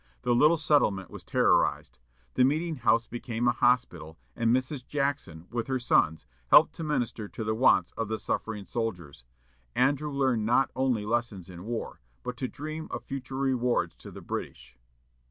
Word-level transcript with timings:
The 0.23 0.33
little 0.33 0.57
settlement 0.57 1.11
was 1.11 1.23
terrorized. 1.23 1.99
The 2.33 2.43
meeting 2.43 2.77
house 2.77 3.05
became 3.05 3.47
a 3.47 3.51
hospital, 3.51 4.17
and 4.35 4.49
Mrs. 4.49 4.83
Jackson, 4.83 5.45
with 5.51 5.67
her 5.67 5.77
sons, 5.77 6.25
helped 6.47 6.73
to 6.77 6.83
minister 6.83 7.27
to 7.27 7.43
the 7.43 7.53
wants 7.53 7.91
of 7.91 8.07
the 8.07 8.17
suffering 8.17 8.65
soldiers. 8.65 9.23
Andrew 9.75 10.09
learned 10.11 10.43
not 10.43 10.71
only 10.75 11.05
lessons 11.05 11.51
in 11.51 11.65
war, 11.65 12.01
but 12.23 12.35
to 12.37 12.47
dream 12.47 12.87
of 12.89 13.03
future 13.03 13.37
rewards 13.37 13.93
to 13.97 14.09
the 14.09 14.21
British. 14.21 14.75